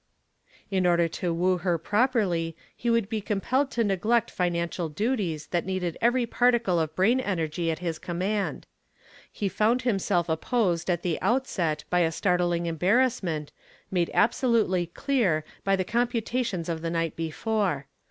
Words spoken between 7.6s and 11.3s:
at his command. He found himself opposed at the